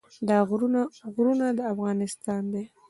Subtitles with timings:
[0.29, 0.81] دا غرونه
[1.15, 2.63] غرونه افغانستان دی.